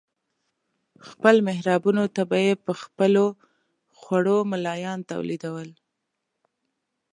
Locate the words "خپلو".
1.09-1.39, 2.81-3.25